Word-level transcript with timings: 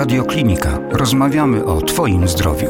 Radio 0.00 0.24
Klinika. 0.24 0.78
Rozmawiamy 0.90 1.64
o 1.64 1.80
Twoim 1.80 2.28
zdrowiu. 2.28 2.68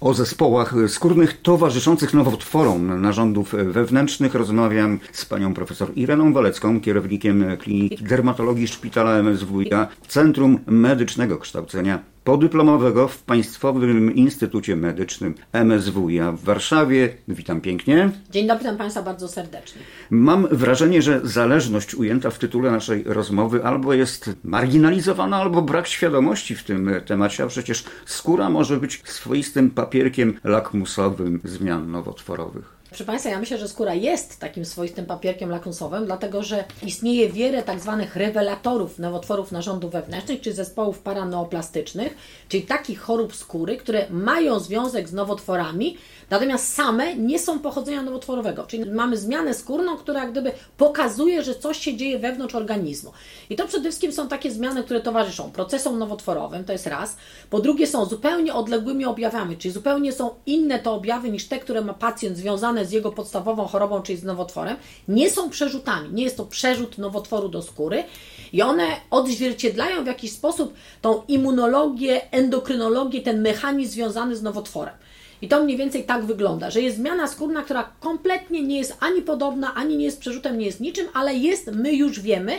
O 0.00 0.14
zespołach 0.14 0.74
skórnych 0.88 1.42
towarzyszących 1.42 2.14
nowotworom 2.14 3.00
narządów 3.00 3.52
wewnętrznych 3.52 4.34
rozmawiam 4.34 4.98
z 5.12 5.24
panią 5.24 5.54
profesor 5.54 5.88
Ireną 5.96 6.32
Walecką, 6.32 6.80
kierownikiem 6.80 7.44
Kliniki 7.58 8.04
Dermatologii 8.04 8.68
Szpitala 8.68 9.22
MSWiA, 9.22 9.88
Centrum 10.08 10.58
Medycznego 10.66 11.38
Kształcenia 11.38 12.11
podyplomowego 12.24 13.08
w 13.08 13.22
Państwowym 13.22 14.14
Instytucie 14.14 14.76
Medycznym 14.76 15.34
MSWiA 15.52 16.32
w 16.32 16.40
Warszawie. 16.40 17.16
Witam 17.28 17.60
pięknie. 17.60 18.10
Dzień 18.30 18.46
dobry, 18.46 18.62
witam 18.62 18.76
Państwa 18.76 19.02
bardzo 19.02 19.28
serdecznie. 19.28 19.82
Mam 20.10 20.46
wrażenie, 20.50 21.02
że 21.02 21.20
zależność 21.24 21.94
ujęta 21.94 22.30
w 22.30 22.38
tytule 22.38 22.70
naszej 22.70 23.04
rozmowy 23.06 23.64
albo 23.64 23.94
jest 23.94 24.30
marginalizowana, 24.44 25.36
albo 25.36 25.62
brak 25.62 25.86
świadomości 25.86 26.56
w 26.56 26.64
tym 26.64 26.90
temacie, 27.06 27.44
a 27.44 27.46
przecież 27.46 27.84
skóra 28.06 28.50
może 28.50 28.76
być 28.76 29.02
swoistym 29.04 29.70
papierkiem 29.70 30.34
lakmusowym 30.44 31.40
zmian 31.44 31.90
nowotworowych. 31.90 32.71
Proszę 32.92 33.04
Państwa, 33.04 33.30
ja 33.30 33.38
myślę, 33.38 33.58
że 33.58 33.68
skóra 33.68 33.94
jest 33.94 34.40
takim 34.40 34.64
swoistym 34.64 35.06
papierkiem 35.06 35.50
lakmusowym, 35.50 36.06
dlatego 36.06 36.42
że 36.42 36.64
istnieje 36.82 37.28
wiele 37.28 37.62
tak 37.62 37.80
zwanych 37.80 38.16
rewelatorów 38.16 38.98
nowotworów 38.98 39.52
narządów 39.52 39.92
wewnętrznych, 39.92 40.40
czy 40.40 40.52
zespołów 40.52 40.98
paraneoplastycznych, 40.98 42.16
czyli 42.48 42.62
takich 42.62 43.00
chorób 43.00 43.36
skóry, 43.36 43.76
które 43.76 44.06
mają 44.10 44.60
związek 44.60 45.08
z 45.08 45.12
nowotworami, 45.12 45.96
natomiast 46.32 46.74
same 46.74 47.16
nie 47.16 47.38
są 47.38 47.58
pochodzenia 47.58 48.02
nowotworowego. 48.02 48.66
Czyli 48.66 48.90
mamy 48.90 49.16
zmianę 49.16 49.54
skórną, 49.54 49.96
która 49.96 50.20
jak 50.20 50.30
gdyby 50.30 50.52
pokazuje, 50.76 51.42
że 51.42 51.54
coś 51.54 51.78
się 51.78 51.96
dzieje 51.96 52.18
wewnątrz 52.18 52.54
organizmu. 52.54 53.12
I 53.50 53.56
to 53.56 53.68
przede 53.68 53.82
wszystkim 53.82 54.12
są 54.12 54.28
takie 54.28 54.50
zmiany, 54.50 54.84
które 54.84 55.00
towarzyszą 55.00 55.50
procesom 55.50 55.98
nowotworowym, 55.98 56.64
to 56.64 56.72
jest 56.72 56.86
raz. 56.86 57.16
Po 57.50 57.60
drugie 57.60 57.86
są 57.86 58.04
zupełnie 58.04 58.54
odległymi 58.54 59.04
objawami, 59.04 59.56
czyli 59.56 59.74
zupełnie 59.74 60.12
są 60.12 60.30
inne 60.46 60.78
te 60.78 60.90
objawy 60.90 61.30
niż 61.30 61.48
te, 61.48 61.58
które 61.58 61.80
ma 61.80 61.94
pacjent 61.94 62.36
związane 62.36 62.86
z 62.86 62.92
jego 62.92 63.12
podstawową 63.12 63.66
chorobą, 63.66 64.02
czyli 64.02 64.18
z 64.18 64.24
nowotworem. 64.24 64.76
Nie 65.08 65.30
są 65.30 65.50
przerzutami, 65.50 66.08
nie 66.12 66.24
jest 66.24 66.36
to 66.36 66.46
przerzut 66.46 66.98
nowotworu 66.98 67.48
do 67.48 67.62
skóry 67.62 68.04
i 68.52 68.62
one 68.62 68.86
odzwierciedlają 69.10 70.04
w 70.04 70.06
jakiś 70.06 70.32
sposób 70.32 70.74
tą 71.00 71.22
immunologię, 71.28 72.32
endokrynologię, 72.32 73.22
ten 73.22 73.42
mechanizm 73.42 73.92
związany 73.92 74.36
z 74.36 74.42
nowotworem. 74.42 74.94
I 75.42 75.48
to 75.48 75.64
mniej 75.64 75.76
więcej 75.76 76.04
tak 76.04 76.24
wygląda, 76.24 76.70
że 76.70 76.80
jest 76.80 76.96
zmiana 76.96 77.28
skórna, 77.28 77.62
która 77.62 77.92
kompletnie 78.00 78.62
nie 78.62 78.78
jest 78.78 78.96
ani 79.00 79.22
podobna, 79.22 79.74
ani 79.74 79.96
nie 79.96 80.04
jest 80.04 80.20
przerzutem, 80.20 80.58
nie 80.58 80.66
jest 80.66 80.80
niczym, 80.80 81.06
ale 81.14 81.34
jest, 81.34 81.66
my 81.72 81.92
już 81.92 82.20
wiemy, 82.20 82.58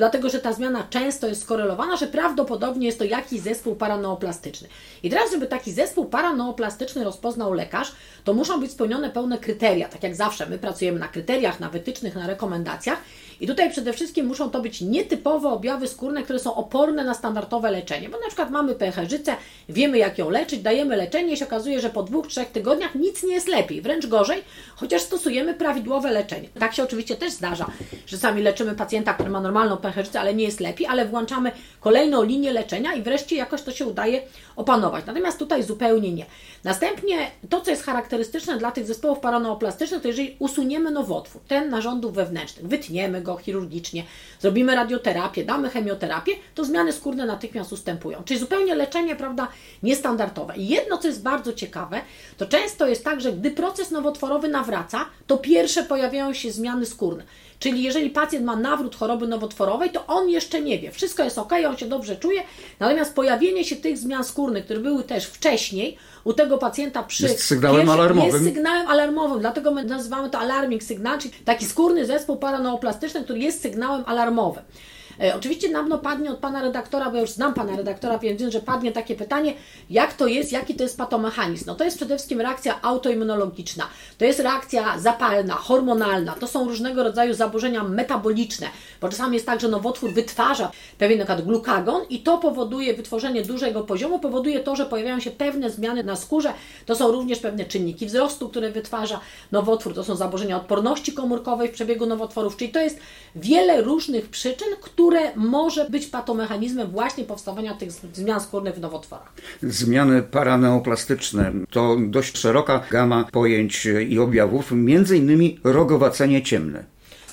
dlatego 0.00 0.28
że 0.28 0.38
ta 0.38 0.52
zmiana 0.52 0.86
często 0.90 1.26
jest 1.26 1.42
skorelowana, 1.42 1.96
że 1.96 2.06
prawdopodobnie 2.06 2.86
jest 2.86 2.98
to 2.98 3.04
jakiś 3.04 3.40
zespół 3.40 3.76
paraneoplastyczny. 3.76 4.68
I 5.02 5.10
teraz, 5.10 5.30
żeby 5.30 5.46
taki 5.46 5.72
zespół 5.72 6.04
paraneoplastyczny 6.04 7.04
rozpoznał 7.04 7.52
lekarz, 7.52 7.92
to 8.24 8.34
muszą 8.34 8.60
być 8.60 8.72
spełnione 8.72 9.10
pełne 9.10 9.38
kryteria. 9.38 9.88
Tak 9.88 10.02
jak 10.02 10.16
zawsze, 10.16 10.46
my 10.46 10.58
pracujemy 10.58 10.98
na 10.98 11.08
kryteriach, 11.08 11.60
na 11.60 11.68
wytycznych, 11.68 12.14
na 12.14 12.26
rekomendacjach. 12.26 12.98
I 13.40 13.46
tutaj 13.46 13.70
przede 13.70 13.92
wszystkim 13.92 14.26
muszą 14.26 14.50
to 14.50 14.62
być 14.62 14.80
nietypowe 14.80 15.48
objawy 15.48 15.88
skórne, 15.88 16.22
które 16.22 16.38
są 16.38 16.54
oporne 16.54 17.04
na 17.04 17.14
standardowe 17.14 17.70
leczenie. 17.70 18.08
Bo 18.08 18.18
na 18.18 18.26
przykład 18.26 18.50
mamy 18.50 18.74
pęcherzycę, 18.74 19.36
wiemy 19.68 19.98
jak 19.98 20.18
ją 20.18 20.30
leczyć, 20.30 20.60
dajemy 20.60 20.96
leczenie 20.96 21.32
i 21.32 21.36
się 21.36 21.44
okazuje, 21.44 21.80
że 21.80 21.90
po 21.90 22.02
dwóch, 22.02 22.26
trzech 22.26 22.48
tygodniach 22.48 22.94
nic 22.94 23.22
nie 23.22 23.34
jest 23.34 23.48
lepiej, 23.48 23.82
wręcz 23.82 24.06
gorzej, 24.06 24.44
chociaż 24.76 25.02
stosujemy 25.02 25.54
prawidłowe 25.54 26.10
leczenie. 26.10 26.48
Tak 26.58 26.74
się 26.74 26.82
oczywiście 26.82 27.16
też 27.16 27.32
zdarza, 27.32 27.66
że 28.06 28.18
sami 28.18 28.42
leczymy 28.42 28.74
pacjenta, 28.74 29.14
który 29.14 29.30
ma 29.30 29.40
normalną 29.40 29.76
pęcherzycę, 29.76 29.89
ale 30.20 30.34
nie 30.34 30.44
jest 30.44 30.60
lepiej, 30.60 30.86
ale 30.86 31.06
włączamy 31.06 31.52
kolejną 31.80 32.22
linię 32.22 32.52
leczenia 32.52 32.94
i 32.94 33.02
wreszcie 33.02 33.36
jakoś 33.36 33.62
to 33.62 33.72
się 33.72 33.86
udaje 33.86 34.22
opanować. 34.56 35.06
Natomiast 35.06 35.38
tutaj 35.38 35.62
zupełnie 35.62 36.12
nie. 36.12 36.26
Następnie 36.64 37.30
to, 37.48 37.60
co 37.60 37.70
jest 37.70 37.82
charakterystyczne 37.82 38.58
dla 38.58 38.72
tych 38.72 38.86
zespołów 38.86 39.18
paraneoplastycznych, 39.18 40.02
to 40.02 40.08
jeżeli 40.08 40.36
usuniemy 40.38 40.90
nowotwór, 40.90 41.42
ten 41.48 41.70
narządów 41.70 42.14
wewnętrznych, 42.14 42.66
wytniemy 42.66 43.22
go 43.22 43.36
chirurgicznie, 43.36 44.04
zrobimy 44.40 44.74
radioterapię, 44.74 45.44
damy 45.44 45.70
chemioterapię, 45.70 46.32
to 46.54 46.64
zmiany 46.64 46.92
skórne 46.92 47.26
natychmiast 47.26 47.72
ustępują. 47.72 48.22
Czyli 48.24 48.40
zupełnie 48.40 48.74
leczenie, 48.74 49.16
prawda, 49.16 49.48
niestandardowe. 49.82 50.56
I 50.56 50.68
jedno, 50.68 50.98
co 50.98 51.08
jest 51.08 51.22
bardzo 51.22 51.52
ciekawe, 51.52 52.00
to 52.36 52.46
często 52.46 52.86
jest 52.86 53.04
tak, 53.04 53.20
że 53.20 53.32
gdy 53.32 53.50
proces 53.50 53.90
nowotworowy 53.90 54.48
nawraca, 54.48 55.06
to 55.26 55.38
pierwsze 55.38 55.82
pojawiają 55.82 56.32
się 56.34 56.52
zmiany 56.52 56.86
skórne. 56.86 57.24
Czyli 57.58 57.82
jeżeli 57.82 58.10
pacjent 58.10 58.44
ma 58.44 58.56
nawrót 58.56 58.96
choroby 58.96 59.28
nowotworowej, 59.28 59.69
to 59.92 60.06
on 60.06 60.28
jeszcze 60.28 60.60
nie 60.60 60.78
wie. 60.78 60.92
Wszystko 60.92 61.24
jest 61.24 61.38
ok, 61.38 61.52
on 61.68 61.76
się 61.76 61.86
dobrze 61.86 62.16
czuje, 62.16 62.42
natomiast 62.80 63.14
pojawienie 63.14 63.64
się 63.64 63.76
tych 63.76 63.98
zmian 63.98 64.24
skórnych, 64.24 64.64
które 64.64 64.80
były 64.80 65.04
też 65.04 65.26
wcześniej, 65.26 65.96
u 66.24 66.32
tego 66.32 66.58
pacjenta 66.58 67.02
przy. 67.02 67.22
Jest 67.22 67.44
sygnałem 67.44 67.80
pierwszy, 67.80 67.92
alarmowym. 67.92 68.32
Jest 68.44 68.54
sygnałem 68.54 68.88
alarmowym, 68.88 69.40
dlatego 69.40 69.70
my 69.70 69.84
nazywamy 69.84 70.30
to 70.30 70.38
alarming 70.38 70.82
signal, 70.82 71.18
czyli 71.18 71.34
taki 71.44 71.66
skórny 71.66 72.06
zespół 72.06 72.36
paranoplastyczny, 72.36 73.24
który 73.24 73.38
jest 73.38 73.62
sygnałem 73.62 74.04
alarmowym. 74.06 74.62
E, 75.22 75.36
oczywiście 75.36 75.68
na 75.68 75.78
pewno 75.78 75.98
padnie 75.98 76.30
od 76.30 76.38
pana 76.38 76.62
redaktora, 76.62 77.10
bo 77.10 77.16
ja 77.16 77.20
już 77.20 77.30
znam 77.30 77.54
pana 77.54 77.76
redaktora, 77.76 78.18
więc 78.18 78.40
wiem, 78.40 78.50
że 78.50 78.60
padnie 78.60 78.92
takie 78.92 79.16
pytanie, 79.16 79.54
jak 79.90 80.14
to 80.14 80.26
jest, 80.26 80.52
jaki 80.52 80.74
to 80.74 80.82
jest 80.82 80.96
patomechanizm. 80.96 81.64
No 81.66 81.74
to 81.74 81.84
jest 81.84 81.96
przede 81.96 82.14
wszystkim 82.14 82.40
reakcja 82.40 82.82
autoimmunologiczna, 82.82 83.86
to 84.18 84.24
jest 84.24 84.40
reakcja 84.40 84.98
zapalna, 84.98 85.54
hormonalna, 85.54 86.32
to 86.32 86.46
są 86.46 86.68
różnego 86.68 87.02
rodzaju 87.02 87.34
zaburzenia 87.34 87.84
metaboliczne, 87.84 88.66
bo 89.00 89.08
czasami 89.08 89.34
jest 89.34 89.46
tak, 89.46 89.60
że 89.60 89.68
nowotwór 89.68 90.12
wytwarza 90.12 90.70
pewien 90.98 91.18
na 91.18 91.24
przykład 91.24 91.46
glukagon 91.46 92.02
i 92.10 92.20
to 92.20 92.38
powoduje 92.38 92.94
wytworzenie 92.94 93.42
dużego 93.42 93.80
poziomu, 93.80 94.18
powoduje 94.18 94.60
to, 94.60 94.76
że 94.76 94.86
pojawiają 94.86 95.20
się 95.20 95.30
pewne 95.30 95.70
zmiany 95.70 96.04
na 96.04 96.16
skórze, 96.16 96.52
to 96.86 96.96
są 96.96 97.12
również 97.12 97.38
pewne 97.38 97.64
czynniki 97.64 98.06
wzrostu, 98.06 98.48
które 98.48 98.70
wytwarza 98.70 99.20
nowotwór, 99.52 99.94
to 99.94 100.04
są 100.04 100.16
zaburzenia 100.16 100.56
odporności 100.56 101.12
komórkowej 101.12 101.68
w 101.68 101.72
przebiegu 101.72 102.06
nowotworów, 102.06 102.56
czyli 102.56 102.72
to 102.72 102.80
jest 102.80 103.00
wiele 103.36 103.82
różnych 103.82 104.28
przyczyn, 104.28 104.68
które 104.80 105.09
które 105.10 105.36
może 105.36 105.90
być 105.90 106.06
patomechanizmem 106.06 106.90
właśnie 106.90 107.24
powstawania 107.24 107.74
tych 107.74 107.92
zmian 107.92 108.40
skórnych 108.40 108.74
w 108.74 108.80
nowotworach. 108.80 109.32
Zmiany 109.62 110.22
paraneoplastyczne 110.22 111.52
to 111.70 111.96
dość 112.00 112.38
szeroka 112.38 112.82
gama 112.90 113.24
pojęć 113.32 113.86
i 114.08 114.18
objawów, 114.18 114.72
między 114.72 115.16
innymi 115.16 115.60
rogowacenie 115.64 116.42
ciemne. 116.42 116.84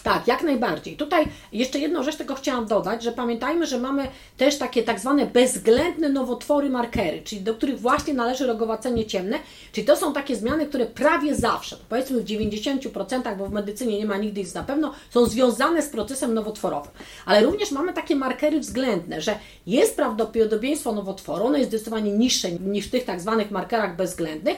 Tak, 0.07 0.27
jak 0.27 0.43
najbardziej. 0.43 0.95
Tutaj 0.95 1.25
jeszcze 1.51 1.79
jedną 1.79 2.03
rzecz 2.03 2.15
tego 2.15 2.35
chciałam 2.35 2.65
dodać, 2.65 3.03
że 3.03 3.11
pamiętajmy, 3.11 3.65
że 3.65 3.79
mamy 3.79 4.07
też 4.37 4.57
takie 4.57 4.83
tak 4.83 4.99
zwane 4.99 5.25
bezwzględne 5.25 6.09
nowotwory 6.09 6.69
markery, 6.69 7.21
czyli 7.21 7.41
do 7.41 7.53
których 7.53 7.79
właśnie 7.79 8.13
należy 8.13 8.47
rogowacenie 8.47 9.05
ciemne, 9.05 9.39
czyli 9.71 9.87
to 9.87 9.95
są 9.95 10.13
takie 10.13 10.35
zmiany, 10.35 10.65
które 10.65 10.85
prawie 10.85 11.35
zawsze, 11.35 11.77
powiedzmy 11.89 12.21
w 12.21 12.25
90%, 12.25 13.37
bo 13.37 13.45
w 13.45 13.51
medycynie 13.51 13.97
nie 13.97 14.05
ma 14.05 14.17
nigdy 14.17 14.41
nic 14.41 14.53
na 14.53 14.63
pewno, 14.63 14.93
są 15.09 15.25
związane 15.25 15.81
z 15.81 15.89
procesem 15.89 16.33
nowotworowym. 16.33 16.91
Ale 17.25 17.43
również 17.43 17.71
mamy 17.71 17.93
takie 17.93 18.15
markery 18.15 18.59
względne, 18.59 19.21
że 19.21 19.35
jest 19.67 19.95
prawdopodobieństwo 19.95 20.91
nowotworu, 20.91 21.45
ono 21.45 21.57
jest 21.57 21.69
zdecydowanie 21.69 22.11
niższe 22.11 22.51
niż 22.51 22.87
w 22.87 22.91
tych 22.91 23.05
tak 23.05 23.21
zwanych 23.21 23.51
markerach 23.51 23.95
bezwzględnych, 23.95 24.57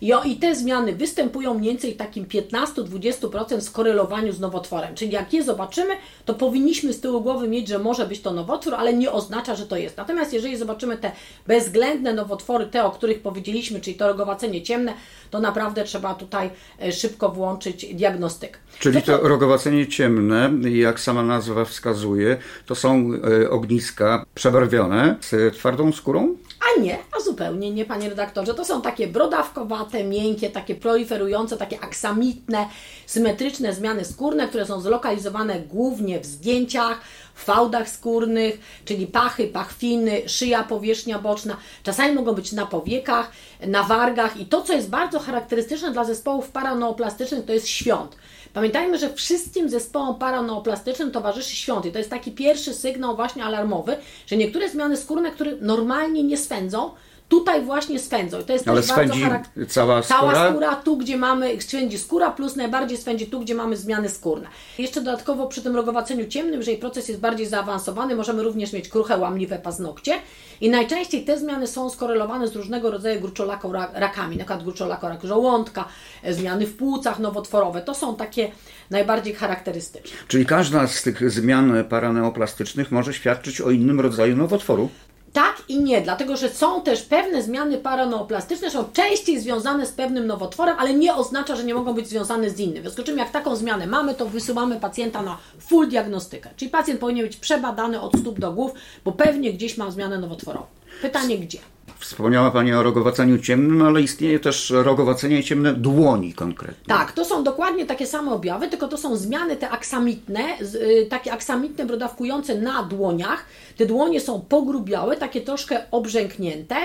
i, 0.00 0.12
o, 0.12 0.22
I 0.22 0.36
te 0.36 0.54
zmiany 0.54 0.94
występują 0.94 1.54
mniej 1.54 1.70
więcej 1.70 1.94
w 1.94 1.96
takim 1.96 2.24
15-20% 2.24 3.60
skorelowaniu 3.60 4.32
z 4.32 4.40
nowotworem. 4.40 4.94
Czyli 4.94 5.12
jak 5.12 5.32
je 5.32 5.42
zobaczymy, 5.42 5.94
to 6.24 6.34
powinniśmy 6.34 6.92
z 6.92 7.00
tyłu 7.00 7.20
głowy 7.20 7.48
mieć, 7.48 7.68
że 7.68 7.78
może 7.78 8.06
być 8.06 8.20
to 8.20 8.32
nowotwór, 8.32 8.74
ale 8.74 8.92
nie 8.92 9.12
oznacza, 9.12 9.54
że 9.54 9.66
to 9.66 9.76
jest. 9.76 9.96
Natomiast 9.96 10.32
jeżeli 10.32 10.56
zobaczymy 10.56 10.96
te 10.96 11.12
bezwzględne 11.46 12.14
nowotwory, 12.14 12.66
te 12.66 12.84
o 12.84 12.90
których 12.90 13.22
powiedzieliśmy, 13.22 13.80
czyli 13.80 13.96
to 13.96 14.08
rogowacenie 14.08 14.62
ciemne, 14.62 14.94
to 15.30 15.40
naprawdę 15.40 15.84
trzeba 15.84 16.14
tutaj 16.14 16.50
e, 16.82 16.92
szybko 16.92 17.28
włączyć 17.28 17.94
diagnostykę. 17.94 18.58
Czyli 18.78 19.02
to 19.02 19.28
rogowacenie 19.28 19.86
ciemne, 19.86 20.50
jak 20.70 21.00
sama 21.00 21.22
nazwa 21.22 21.64
wskazuje, 21.64 22.36
to 22.66 22.74
są 22.74 23.10
e, 23.42 23.50
ogniska 23.50 24.24
przebarwione 24.34 25.16
z 25.20 25.54
twardą 25.54 25.92
skórą? 25.92 26.36
A 26.76 26.80
nie, 26.80 26.98
a 27.18 27.20
zupełnie 27.20 27.70
nie, 27.70 27.84
panie 27.84 28.08
redaktorze. 28.08 28.54
To 28.54 28.64
są 28.64 28.82
takie 28.82 29.06
brodawkowate, 29.06 30.04
miękkie, 30.04 30.50
takie 30.50 30.74
proliferujące, 30.74 31.56
takie 31.56 31.80
aksamitne, 31.80 32.68
symetryczne 33.06 33.74
zmiany 33.74 34.04
skórne, 34.04 34.48
które 34.48 34.66
są 34.66 34.80
zlokalizowane 34.80 35.60
głównie 35.60 36.20
w 36.20 36.26
zdjęciach, 36.26 37.00
w 37.34 37.44
fałdach 37.44 37.88
skórnych, 37.88 38.60
czyli 38.84 39.06
pachy, 39.06 39.48
pachwiny, 39.48 40.22
szyja, 40.28 40.62
powierzchnia 40.62 41.18
boczna. 41.18 41.56
Czasami 41.82 42.14
mogą 42.14 42.32
być 42.32 42.52
na 42.52 42.66
powiekach, 42.66 43.30
na 43.66 43.82
wargach 43.82 44.36
i 44.36 44.46
to, 44.46 44.62
co 44.62 44.72
jest 44.72 44.88
bardzo 44.88 45.18
charakterystyczne 45.18 45.92
dla 45.92 46.04
zespołów 46.04 46.48
paranoplastycznych, 46.48 47.44
to 47.44 47.52
jest 47.52 47.68
świąt. 47.68 48.16
Pamiętajmy, 48.52 48.98
że 48.98 49.14
wszystkim 49.14 49.68
zespołom 49.68 50.18
paranoplastycznym 50.18 51.10
towarzyszy 51.10 51.56
świąt 51.56 51.86
i 51.86 51.92
to 51.92 51.98
jest 51.98 52.10
taki 52.10 52.32
pierwszy 52.32 52.74
sygnał 52.74 53.16
właśnie 53.16 53.44
alarmowy, 53.44 53.96
że 54.26 54.36
niektóre 54.36 54.68
zmiany 54.68 54.96
skórne, 54.96 55.30
które 55.30 55.52
normalnie 55.60 56.22
nie 56.22 56.36
swędzą, 56.36 56.90
tutaj 57.30 57.62
właśnie 57.62 57.98
swędzą. 57.98 58.42
To 58.42 58.52
jest 58.52 58.68
Ale 58.68 58.82
swędzi 58.82 59.20
cała 59.68 60.02
skóra? 60.02 60.18
Cała 60.20 60.50
skóra 60.50 60.76
tu, 60.76 60.96
gdzie 60.96 61.16
mamy, 61.16 61.60
swędzi 61.62 61.98
skóra, 61.98 62.30
plus 62.30 62.56
najbardziej 62.56 62.98
swędzi 62.98 63.26
tu, 63.26 63.40
gdzie 63.40 63.54
mamy 63.54 63.76
zmiany 63.76 64.08
skórne. 64.08 64.48
Jeszcze 64.78 65.00
dodatkowo 65.00 65.46
przy 65.46 65.62
tym 65.62 65.76
rogowaceniu 65.76 66.26
ciemnym, 66.28 66.60
jeżeli 66.60 66.78
proces 66.78 67.08
jest 67.08 67.20
bardziej 67.20 67.46
zaawansowany, 67.46 68.14
możemy 68.16 68.42
również 68.42 68.72
mieć 68.72 68.88
kruche, 68.88 69.18
łamliwe 69.18 69.58
paznokcie. 69.58 70.14
I 70.60 70.70
najczęściej 70.70 71.24
te 71.24 71.38
zmiany 71.38 71.66
są 71.66 71.90
skorelowane 71.90 72.48
z 72.48 72.56
różnego 72.56 72.90
rodzaju 72.90 73.20
gruczolaką 73.20 73.72
ra- 73.72 73.90
rakami, 73.94 74.36
na 74.36 74.44
przykład 74.44 74.62
gruczolako 74.62 75.08
rak 75.08 75.24
żołądka, 75.24 75.84
e, 76.22 76.34
zmiany 76.34 76.66
w 76.66 76.76
płucach 76.76 77.18
nowotworowe. 77.18 77.82
To 77.82 77.94
są 77.94 78.16
takie 78.16 78.50
najbardziej 78.90 79.34
charakterystyczne. 79.34 80.16
Czyli 80.28 80.46
każda 80.46 80.86
z 80.86 81.02
tych 81.02 81.30
zmian 81.30 81.84
paraneoplastycznych 81.88 82.92
może 82.92 83.14
świadczyć 83.14 83.60
o 83.60 83.70
innym 83.70 84.00
rodzaju 84.00 84.36
nowotworu? 84.36 84.88
Tak 85.32 85.62
i 85.68 85.80
nie, 85.80 86.00
dlatego 86.00 86.36
że 86.36 86.48
są 86.48 86.82
też 86.82 87.02
pewne 87.02 87.42
zmiany 87.42 87.78
paraneoplastyczne, 87.78 88.70
są 88.70 88.84
częściej 88.92 89.40
związane 89.40 89.86
z 89.86 89.92
pewnym 89.92 90.26
nowotworem, 90.26 90.76
ale 90.78 90.94
nie 90.94 91.14
oznacza, 91.14 91.56
że 91.56 91.64
nie 91.64 91.74
mogą 91.74 91.92
być 91.94 92.08
związane 92.08 92.50
z 92.50 92.60
innym. 92.60 92.78
W 92.78 92.80
związku 92.80 93.02
z 93.02 93.04
czym, 93.04 93.18
jak 93.18 93.30
taką 93.30 93.56
zmianę 93.56 93.86
mamy, 93.86 94.14
to 94.14 94.26
wysyłamy 94.26 94.80
pacjenta 94.80 95.22
na 95.22 95.38
full 95.60 95.88
diagnostykę. 95.88 96.50
Czyli 96.56 96.70
pacjent 96.70 97.00
powinien 97.00 97.26
być 97.26 97.36
przebadany 97.36 98.00
od 98.00 98.18
stóp 98.18 98.40
do 98.40 98.52
głów, 98.52 98.72
bo 99.04 99.12
pewnie 99.12 99.52
gdzieś 99.52 99.76
ma 99.76 99.90
zmianę 99.90 100.18
nowotworową. 100.18 100.66
Pytanie 101.02 101.38
gdzie? 101.38 101.58
Wspomniała 102.00 102.50
Pani 102.50 102.72
o 102.72 102.82
rogowaceniu 102.82 103.38
ciemnym, 103.38 103.82
ale 103.82 104.02
istnieje 104.02 104.40
też 104.40 104.70
rogowacenie 104.70 105.44
ciemne 105.44 105.74
dłoni 105.74 106.34
konkretnie. 106.34 106.84
Tak, 106.86 107.12
to 107.12 107.24
są 107.24 107.44
dokładnie 107.44 107.86
takie 107.86 108.06
same 108.06 108.32
objawy, 108.32 108.68
tylko 108.68 108.88
to 108.88 108.96
są 108.96 109.16
zmiany 109.16 109.56
te 109.56 109.70
aksamitne, 109.70 110.40
y, 110.74 111.06
takie 111.10 111.32
aksamitne 111.32 111.86
brodawkujące 111.86 112.54
na 112.54 112.82
dłoniach. 112.82 113.44
Te 113.76 113.86
dłonie 113.86 114.20
są 114.20 114.40
pogrubiałe, 114.40 115.16
takie 115.16 115.40
troszkę 115.40 115.90
obrzęknięte 115.90 116.76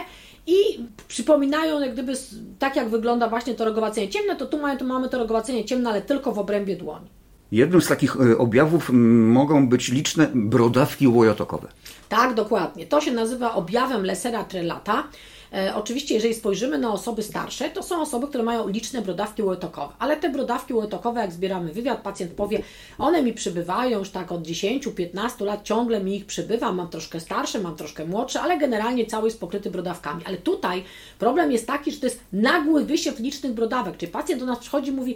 i 0.47 0.55
przypominają 1.07 1.79
jak 1.79 1.93
gdyby 1.93 2.13
tak 2.59 2.75
jak 2.75 2.89
wygląda 2.89 3.29
właśnie 3.29 3.55
to 3.55 3.65
rogowacenie 3.65 4.09
ciemne, 4.09 4.35
to 4.35 4.45
tu 4.45 4.57
mamy, 4.57 4.77
tu 4.77 4.85
mamy 4.85 5.09
to 5.09 5.17
rogowacenie 5.17 5.65
ciemne, 5.65 5.89
ale 5.89 6.01
tylko 6.01 6.31
w 6.31 6.39
obrębie 6.39 6.75
dłoni. 6.75 7.14
Jednym 7.51 7.81
z 7.81 7.87
takich 7.87 8.15
e, 8.15 8.37
objawów 8.37 8.89
mogą 8.93 9.69
być 9.69 9.89
liczne 9.89 10.27
brodawki 10.33 11.07
łojotokowe. 11.07 11.67
Tak, 12.09 12.33
dokładnie. 12.33 12.87
To 12.87 13.01
się 13.01 13.11
nazywa 13.11 13.53
objawem 13.53 14.05
Lessera 14.05 14.43
trelata. 14.43 15.03
E, 15.53 15.75
oczywiście, 15.75 16.13
jeżeli 16.13 16.33
spojrzymy 16.33 16.77
na 16.77 16.93
osoby 16.93 17.23
starsze, 17.23 17.69
to 17.69 17.83
są 17.83 18.01
osoby, 18.01 18.27
które 18.27 18.43
mają 18.43 18.67
liczne 18.67 19.01
brodawki 19.01 19.43
łojotokowe, 19.43 19.93
ale 19.99 20.17
te 20.17 20.29
brodawki 20.29 20.73
łojotokowe, 20.73 21.21
jak 21.21 21.31
zbieramy 21.31 21.73
wywiad, 21.73 22.01
pacjent 22.01 22.31
powie, 22.31 22.61
one 22.97 23.23
mi 23.23 23.33
przybywają 23.33 23.99
już 23.99 24.09
tak 24.09 24.31
od 24.31 24.41
10-15 24.41 25.45
lat, 25.45 25.63
ciągle 25.63 26.03
mi 26.03 26.15
ich 26.15 26.25
przybywa, 26.25 26.71
mam 26.71 26.89
troszkę 26.89 27.19
starsze, 27.19 27.59
mam 27.59 27.75
troszkę 27.75 28.05
młodsze, 28.05 28.41
ale 28.41 28.57
generalnie 28.57 29.05
cały 29.05 29.27
jest 29.27 29.39
pokryty 29.39 29.71
brodawkami. 29.71 30.21
Ale 30.25 30.37
tutaj 30.37 30.83
problem 31.19 31.51
jest 31.51 31.67
taki, 31.67 31.91
że 31.91 31.99
to 31.99 32.05
jest 32.05 32.19
nagły 32.33 32.85
wysiew 32.85 33.19
licznych 33.19 33.53
brodawek, 33.53 33.97
czyli 33.97 34.11
pacjent 34.11 34.39
do 34.39 34.45
nas 34.45 34.59
przychodzi 34.59 34.89
i 34.89 34.93
mówi, 34.93 35.15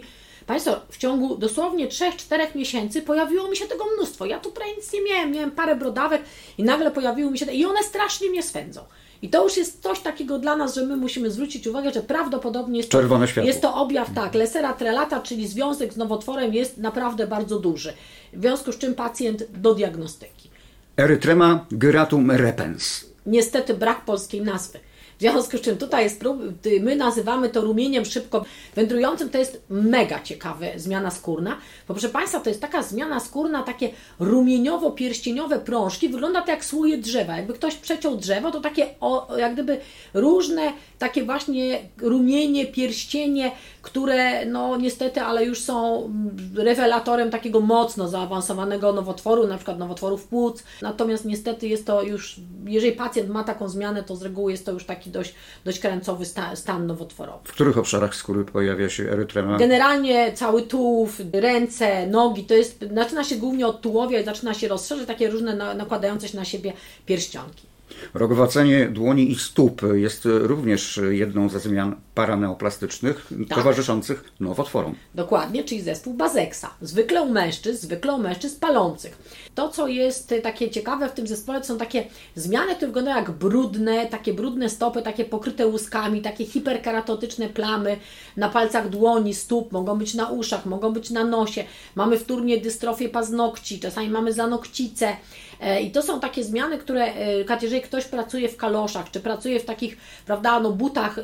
Państwo, 0.50 0.80
w 0.88 0.98
ciągu 0.98 1.36
dosłownie 1.36 1.88
3-4 1.88 2.54
miesięcy 2.54 3.02
pojawiło 3.02 3.48
mi 3.48 3.56
się 3.56 3.66
tego 3.66 3.84
mnóstwo. 3.96 4.26
Ja 4.26 4.38
tu 4.38 4.52
prawie 4.52 4.76
nic 4.76 4.92
nie 4.92 5.02
miałem, 5.02 5.32
miałem 5.32 5.50
parę 5.50 5.76
brodawek 5.76 6.22
i 6.58 6.62
nagle 6.62 6.90
pojawiły 6.90 7.30
mi 7.30 7.38
się 7.38 7.46
te, 7.46 7.54
i 7.54 7.64
one 7.64 7.82
strasznie 7.82 8.30
mnie 8.30 8.42
swędzą. 8.42 8.80
I 9.22 9.28
to 9.28 9.44
już 9.44 9.56
jest 9.56 9.82
coś 9.82 10.00
takiego 10.00 10.38
dla 10.38 10.56
nas, 10.56 10.74
że 10.74 10.86
my 10.86 10.96
musimy 10.96 11.30
zwrócić 11.30 11.66
uwagę, 11.66 11.92
że 11.92 12.02
prawdopodobnie 12.02 12.78
jest 12.78 12.90
to, 12.90 12.98
Czerwone 12.98 13.28
światło. 13.28 13.48
jest 13.48 13.60
to 13.60 13.74
objaw, 13.74 14.14
tak, 14.14 14.34
Lessera 14.34 14.72
trelata, 14.72 15.20
czyli 15.20 15.48
związek 15.48 15.92
z 15.92 15.96
nowotworem 15.96 16.54
jest 16.54 16.78
naprawdę 16.78 17.26
bardzo 17.26 17.58
duży. 17.58 17.92
W 18.32 18.40
związku 18.40 18.72
z 18.72 18.78
czym 18.78 18.94
pacjent 18.94 19.44
do 19.60 19.74
diagnostyki. 19.74 20.50
Erytrema 20.96 21.66
gyratum 21.70 22.30
repens. 22.30 23.04
Niestety 23.26 23.74
brak 23.74 24.04
polskiej 24.04 24.42
nazwy. 24.42 24.80
W 25.20 25.22
związku 25.22 25.58
z 25.58 25.60
czym 25.60 25.76
tutaj 25.76 26.04
jest, 26.04 26.20
prób- 26.20 26.38
my 26.80 26.96
nazywamy 26.96 27.48
to 27.48 27.60
rumieniem 27.60 28.04
szybko 28.04 28.44
wędrującym, 28.74 29.28
to 29.28 29.38
jest 29.38 29.62
mega 29.70 30.22
ciekawa 30.22 30.66
zmiana 30.76 31.10
skórna, 31.10 31.56
bo 31.88 31.94
proszę 31.94 32.08
Państwa, 32.08 32.40
to 32.40 32.48
jest 32.50 32.60
taka 32.60 32.82
zmiana 32.82 33.20
skórna, 33.20 33.62
takie 33.62 33.90
rumieniowo-pierścieniowe 34.20 35.58
prążki, 35.58 36.08
wygląda 36.08 36.42
to 36.42 36.50
jak 36.50 36.64
słoje 36.64 36.98
drzewa, 36.98 37.36
jakby 37.36 37.52
ktoś 37.52 37.76
przeciął 37.76 38.16
drzewo, 38.16 38.50
to 38.50 38.60
takie 38.60 38.86
o, 39.00 39.36
jak 39.36 39.52
gdyby 39.52 39.80
różne 40.14 40.72
takie 40.98 41.24
właśnie 41.24 41.78
rumienie, 41.98 42.66
pierścienie, 42.66 43.52
które 43.82 44.46
no 44.46 44.76
niestety, 44.76 45.20
ale 45.20 45.44
już 45.44 45.60
są 45.60 46.10
rewelatorem 46.54 47.30
takiego 47.30 47.60
mocno 47.60 48.08
zaawansowanego 48.08 48.92
nowotworu, 48.92 49.46
na 49.46 49.56
przykład 49.56 49.78
nowotworów 49.78 50.28
płuc, 50.28 50.62
natomiast 50.82 51.24
niestety 51.24 51.68
jest 51.68 51.86
to 51.86 52.02
już, 52.02 52.36
jeżeli 52.64 52.92
pacjent 52.92 53.28
ma 53.30 53.44
taką 53.44 53.68
zmianę, 53.68 54.02
to 54.02 54.16
z 54.16 54.22
reguły 54.22 54.52
jest 54.52 54.66
to 54.66 54.72
już 54.72 54.84
taki 55.10 55.12
dość, 55.12 55.34
dość 55.64 55.78
kręcowy 55.78 56.24
sta, 56.24 56.56
stan 56.56 56.86
nowotworowy. 56.86 57.48
W 57.48 57.52
których 57.52 57.78
obszarach 57.78 58.14
skóry 58.14 58.44
pojawia 58.44 58.88
się 58.88 59.10
erytrema? 59.10 59.58
Generalnie 59.58 60.32
cały 60.32 60.62
tułów, 60.62 61.20
ręce, 61.32 62.06
nogi, 62.06 62.44
to 62.44 62.54
jest, 62.54 62.84
zaczyna 62.94 63.24
się 63.24 63.36
głównie 63.36 63.66
od 63.66 63.80
tułowia 63.80 64.20
i 64.20 64.24
zaczyna 64.24 64.54
się 64.54 64.68
rozszerzyć, 64.68 65.06
takie 65.06 65.30
różne 65.30 65.56
na, 65.56 65.74
nakładające 65.74 66.28
się 66.28 66.36
na 66.36 66.44
siebie 66.44 66.72
pierścionki. 67.06 67.69
Rogowacenie 68.14 68.88
dłoni 68.88 69.30
i 69.30 69.34
stóp 69.34 69.82
jest 69.94 70.22
również 70.24 71.00
jedną 71.10 71.48
ze 71.48 71.60
zmian 71.60 71.96
paraneoplastycznych 72.14 73.26
Tak. 73.48 73.58
towarzyszących 73.58 74.24
nowotworom. 74.40 74.94
Dokładnie, 75.14 75.64
czyli 75.64 75.82
zespół 75.82 76.14
Bazeksa. 76.14 76.70
Zwykle 76.80 77.22
u 77.22 77.30
mężczyzn, 77.32 77.82
zwykle 77.82 78.12
u 78.12 78.18
mężczyzn 78.18 78.60
palących. 78.60 79.18
To, 79.54 79.68
co 79.68 79.88
jest 79.88 80.32
e, 80.32 80.40
takie 80.40 80.70
ciekawe 80.70 81.08
w 81.08 81.12
tym 81.12 81.26
zespole, 81.26 81.60
to 81.60 81.66
są 81.66 81.78
takie 81.78 82.04
zmiany, 82.34 82.74
które 82.74 82.86
wyglądają 82.86 83.16
jak 83.16 83.30
brudne, 83.30 84.06
takie 84.06 84.34
brudne 84.34 84.68
stopy, 84.70 85.02
takie 85.02 85.24
pokryte 85.24 85.66
łuskami, 85.66 86.22
takie 86.22 86.46
hiperkeratotyczne 86.46 87.48
plamy 87.48 87.96
na 88.36 88.48
palcach 88.48 88.88
dłoni, 88.88 89.34
stóp, 89.34 89.72
mogą 89.72 89.98
być 89.98 90.14
na 90.14 90.28
uszach, 90.28 90.66
mogą 90.66 90.92
być 90.92 91.10
na 91.10 91.24
nosie. 91.24 91.64
Mamy 91.94 92.18
wtórnie 92.18 92.58
dystrofię 92.58 93.08
paznokci, 93.08 93.80
czasami 93.80 94.10
mamy 94.10 94.32
zanokcice. 94.32 95.16
E, 95.60 95.80
I 95.80 95.90
to 95.90 96.02
są 96.02 96.20
takie 96.20 96.44
zmiany, 96.44 96.78
które, 96.78 97.04
e, 97.04 97.44
Kat, 97.44 97.62
jeżeli 97.62 97.82
ktoś 97.82 98.04
pracuje 98.04 98.48
w 98.48 98.56
kaloszach, 98.56 99.10
czy 99.10 99.20
pracuje 99.20 99.60
w 99.60 99.64
takich, 99.64 99.96
prawda, 100.26 100.60
no 100.60 100.72
butach, 100.72 101.18
e, 101.18 101.22